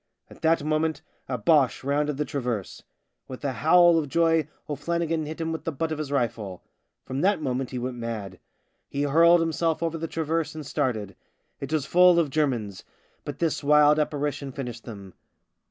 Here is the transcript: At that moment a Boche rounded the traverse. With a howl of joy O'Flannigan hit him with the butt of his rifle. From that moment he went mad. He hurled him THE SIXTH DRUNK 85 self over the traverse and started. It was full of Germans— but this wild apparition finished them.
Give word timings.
At 0.31 0.41
that 0.41 0.63
moment 0.63 1.03
a 1.29 1.37
Boche 1.37 1.83
rounded 1.83 2.17
the 2.17 2.25
traverse. 2.25 2.81
With 3.27 3.45
a 3.45 3.51
howl 3.53 3.99
of 3.99 4.09
joy 4.09 4.47
O'Flannigan 4.67 5.27
hit 5.27 5.39
him 5.39 5.51
with 5.51 5.63
the 5.63 5.71
butt 5.71 5.91
of 5.91 5.99
his 5.99 6.11
rifle. 6.11 6.63
From 7.03 7.21
that 7.21 7.39
moment 7.39 7.69
he 7.69 7.77
went 7.77 7.97
mad. 7.97 8.39
He 8.89 9.03
hurled 9.03 9.43
him 9.43 9.49
THE 9.49 9.53
SIXTH 9.53 9.59
DRUNK 9.59 9.71
85 9.73 9.77
self 9.77 9.83
over 9.83 9.97
the 9.99 10.07
traverse 10.11 10.55
and 10.55 10.65
started. 10.65 11.15
It 11.59 11.71
was 11.71 11.85
full 11.85 12.17
of 12.17 12.31
Germans— 12.31 12.83
but 13.25 13.37
this 13.37 13.63
wild 13.63 13.99
apparition 13.99 14.51
finished 14.51 14.85
them. 14.85 15.13